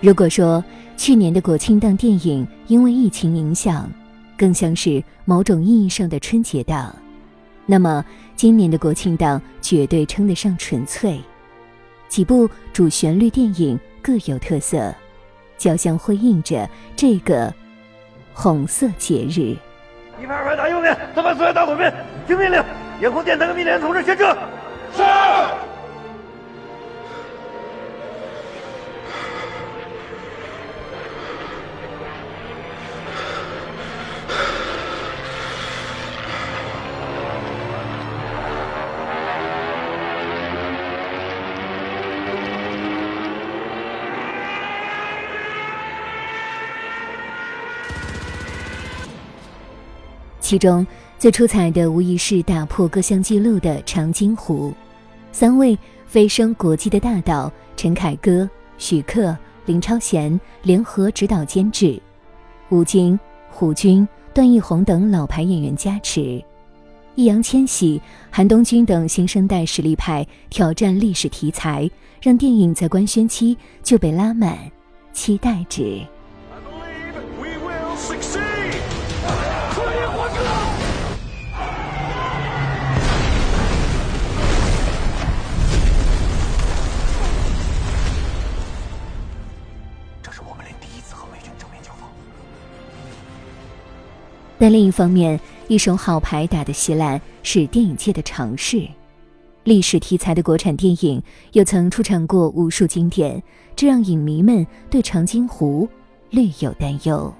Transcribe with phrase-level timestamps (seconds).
[0.00, 0.62] 如果说
[0.96, 3.90] 去年的国庆档电影因为疫情影响，
[4.36, 6.94] 更像是某种意义上的春节档，
[7.64, 11.18] 那么今年的国庆档绝对称得上纯粹。
[12.08, 14.94] 几部主旋律电影各有特色，
[15.58, 17.52] 交相辉映着这个
[18.32, 19.56] 红色节日。
[20.22, 21.92] 一排二排打右边，三排四排打左边，
[22.26, 22.62] 听命令，
[23.00, 24.24] 沿空电台和密连同志先撤。
[24.94, 25.02] 是。
[50.46, 50.86] 其中
[51.18, 54.70] 最出彩的无疑是打破各项纪录的《长津湖》，
[55.32, 62.00] 三位飞升国际的大导陈凯歌、许克、林超贤联合执导监制，
[62.68, 63.18] 吴京、
[63.50, 66.40] 胡军、段奕宏等老牌演员加持，
[67.16, 68.00] 易烊千玺、
[68.30, 71.90] 韩东君等新生代实力派挑战历史题材，
[72.22, 74.56] 让电影在官宣期就被拉满
[75.12, 76.02] 期待值。
[94.66, 95.38] 但另一方面，
[95.68, 98.84] 一手好牌打得稀烂是电影界的常事。
[99.62, 101.22] 历史题材的国产电影
[101.52, 103.40] 又曾出场过无数经典，
[103.76, 105.88] 这让影迷们对长津湖
[106.30, 107.32] 略有担忧。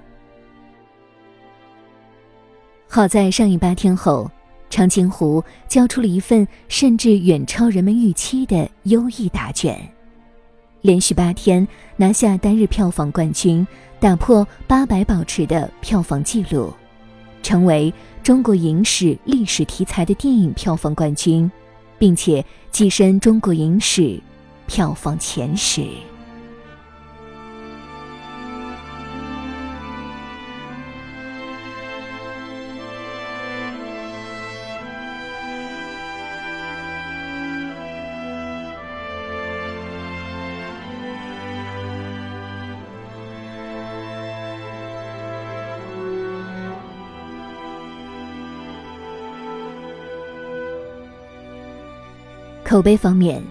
[2.86, 4.31] 好在上映八天后，
[4.70, 9.76] 长津湖交出了一份甚至远超人们预期的优异答卷，
[10.81, 11.66] 连续八天
[11.97, 13.66] 拿下单日票房冠军，
[13.98, 16.72] 打破八百保持的票房纪录。
[17.46, 21.48] 成为中国影史历史题材的电影票房冠军，
[21.96, 24.20] 并且跻身中国影史
[24.66, 25.86] 票房前十。
[52.66, 53.41] 口碑方面，《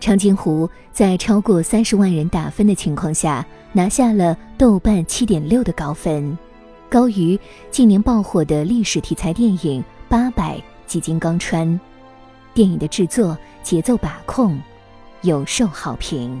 [0.00, 6.38] 长津湖》在超过三十万人打分的情况下，拿下了豆瓣七点六的高分，
[6.88, 7.38] 高于
[7.70, 11.68] 近年爆火的历史题材电影《八佰》及《金刚川》。
[12.54, 14.58] 电影的制作、节奏把控
[15.20, 16.40] 有受好评。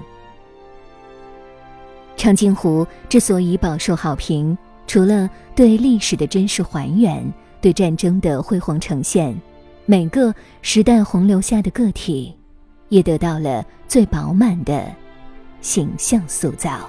[2.16, 4.56] 长津湖》之所以饱受好评，
[4.86, 7.22] 除了对历史的真实还原，
[7.60, 9.38] 对战争的辉煌呈现。
[9.86, 12.34] 每个时代洪流下的个体，
[12.88, 14.90] 也得到了最饱满的
[15.60, 16.88] 形象塑造。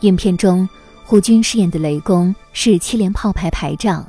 [0.00, 0.66] 影片中，
[1.04, 4.06] 胡军饰演的雷公是七连炮排排长，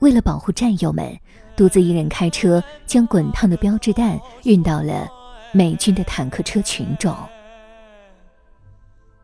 [0.00, 1.16] 为了保护战友们，
[1.56, 5.08] 独自一人开车将滚烫的标志弹运到了
[5.52, 7.14] 美军的坦克车群中。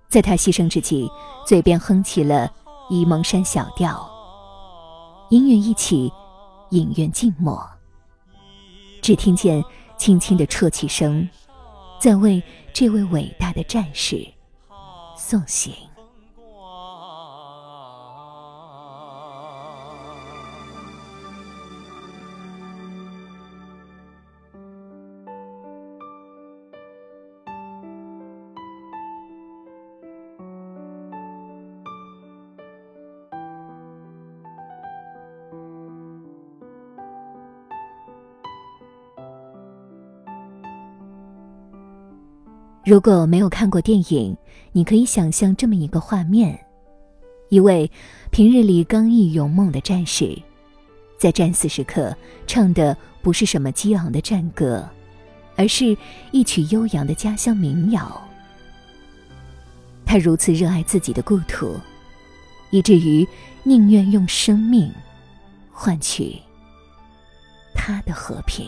[0.08, 1.10] 在他牺牲之际，
[1.44, 2.48] 嘴边哼起了
[2.94, 4.08] 《沂蒙山小调》，
[5.34, 6.12] 音乐一起，
[6.70, 7.60] 影院静默，
[9.02, 9.60] 只听见
[9.96, 11.28] 轻轻的啜泣声，
[12.00, 12.40] 在为
[12.72, 14.24] 这位伟大的战士
[15.16, 15.74] 送行。
[42.84, 44.36] 如果没有看过电影，
[44.72, 46.58] 你可以想象这么一个画面：
[47.50, 47.90] 一位
[48.30, 50.36] 平日里刚毅勇猛的战士，
[51.18, 52.16] 在战死时刻
[52.46, 54.88] 唱的不是什么激昂的战歌，
[55.54, 55.96] 而是
[56.30, 58.20] 一曲悠扬的家乡民谣。
[60.06, 61.74] 他如此热爱自己的故土，
[62.70, 63.26] 以至于
[63.64, 64.90] 宁愿用生命
[65.70, 66.38] 换取
[67.74, 68.66] 他的和平。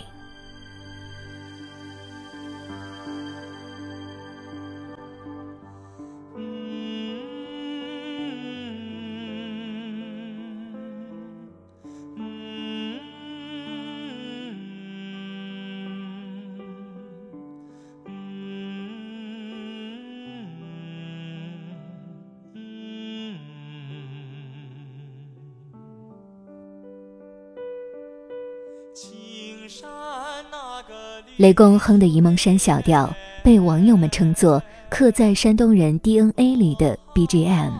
[31.40, 33.06] 雷公哼的《沂蒙山小调》
[33.42, 37.72] 被网友们称作刻在山东人 DNA 里的 BGM，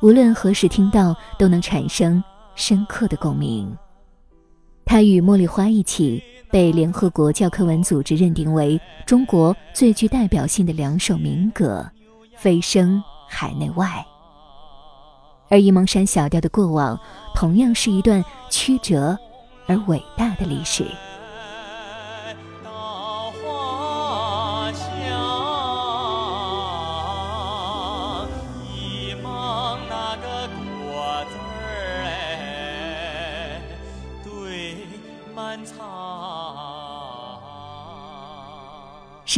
[0.00, 2.22] 无论何时听到都能产生
[2.54, 3.68] 深刻的共鸣。
[4.84, 6.22] 它与《茉莉花》一起
[6.52, 11.84] 被联合国教科文组织认定为中国最具代表性的两首民歌，
[12.36, 14.06] 飞升海内外。
[15.48, 16.96] 而《沂蒙山小调》的过往，
[17.34, 19.18] 同样是一段曲折
[19.66, 20.86] 而伟大的历史。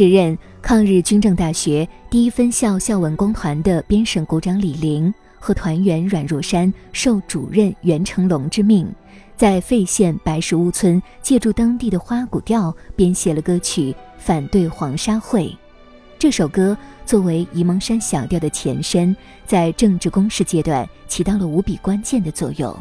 [0.01, 8.91] 时任抗日军政大学第一分校校文工团的编审股长李玲和团员阮若山受主任袁成龙之命，
[9.37, 15.45] 在费县白石屋村借助当地的花鼓调编写了歌曲《反对黄沙会》。
[16.17, 16.75] 这首歌
[17.05, 22.75] 作为沂蒙山小调的前身，在政治攻势阶段起到了无比关键的作用。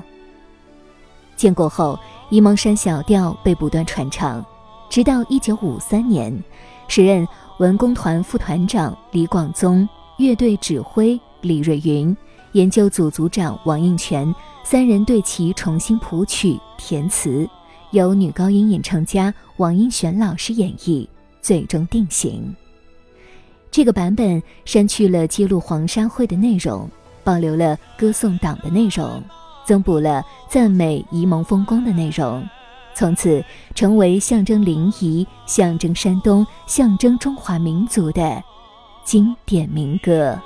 [1.37, 1.99] 建国后，
[2.31, 4.43] 沂蒙山小调被不断传唱，
[4.89, 6.43] 直到一九五三年。
[6.91, 7.25] 时任
[7.59, 12.15] 文工团副团长李广宗、乐队指挥李瑞云、
[12.51, 17.49] 研究组组长王应全三人对其重新谱曲填词，
[17.93, 21.07] 由女高音演唱家王英璇老师演绎，
[21.41, 22.53] 最终定型。
[23.71, 26.91] 这个版本删去了揭露黄沙会的内容，
[27.23, 29.23] 保留了歌颂党的内容，
[29.65, 32.45] 增补了赞美沂蒙风光的内容。
[33.01, 33.43] 从此
[33.75, 38.45] 成为象征临沂、象征山东、象征中华民族的
[39.07, 40.39] 经典民歌。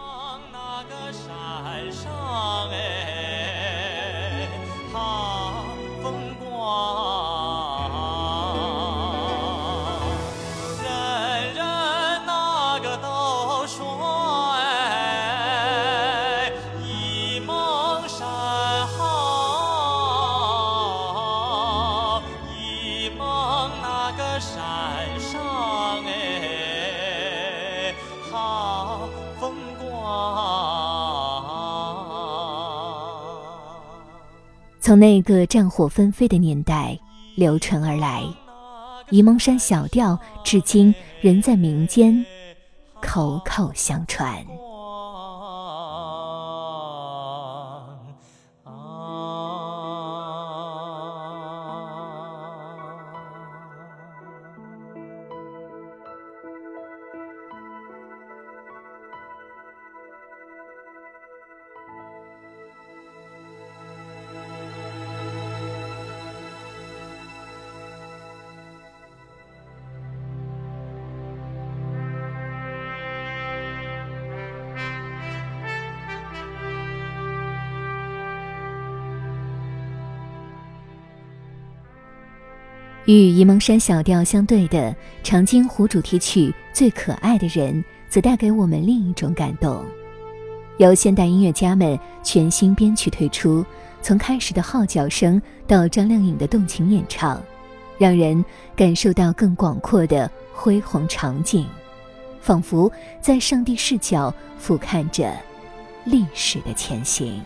[34.84, 36.98] 从那个战火纷飞的年代
[37.36, 38.22] 流传而来，
[39.08, 42.22] 沂蒙山小调至今仍在民间
[43.00, 44.44] 口口相传。
[83.14, 84.90] 与沂蒙山小调相对的
[85.22, 87.72] 《长津湖》主题曲《最可爱的人》，
[88.08, 89.84] 则带给我们另一种感动。
[90.78, 93.64] 由现代音乐家们全新编曲推出，
[94.02, 97.40] 从开始的号角声到张靓颖的动情演唱，
[97.98, 98.44] 让人
[98.74, 101.64] 感受到更广阔的恢宏场景，
[102.40, 102.90] 仿佛
[103.20, 105.32] 在上帝视角俯瞰着
[106.04, 107.40] 历史的前行。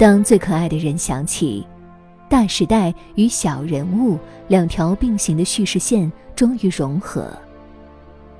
[0.00, 1.62] 当最可爱的人想起，
[2.26, 7.30] 大时代与小人物两条并行的叙事线终于融合。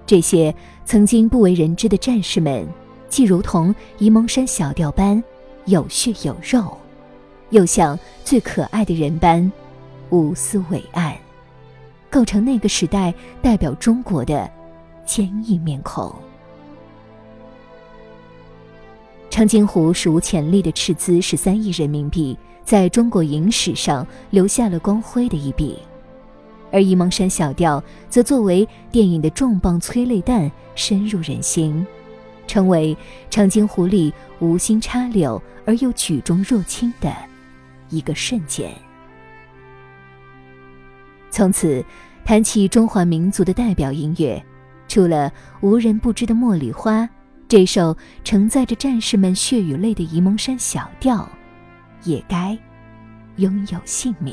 [0.06, 0.54] 这些
[0.86, 2.66] 曾经不为人知的战士们，
[3.10, 5.22] 既如同沂蒙山小调般
[5.66, 6.74] 有血有肉，
[7.50, 9.52] 又像最可爱的人般
[10.08, 11.14] 无私伟岸，
[12.08, 13.12] 构成那个时代
[13.42, 14.50] 代表中国的
[15.04, 16.10] 坚毅面孔。
[19.40, 25.78] 长津湖史无前例的斥资十三亿人民币，在中国影史上留下了光辉的一笔；
[26.70, 31.86] 而沂蒙山小调则作为电影的重磅催泪弹，深入人心，
[32.46, 32.94] 成为
[33.30, 37.10] 长津湖里无心插柳而又举重若轻的
[37.88, 38.70] 一个瞬间。
[41.30, 41.82] 从此，
[42.26, 44.44] 谈起中华民族的代表音乐，
[44.86, 45.32] 除了
[45.62, 47.04] 无人不知的《茉莉花》。
[47.50, 51.28] 这首承载着战士们血与泪的沂蒙山小调，
[52.04, 52.56] 也该
[53.38, 54.32] 拥有姓名。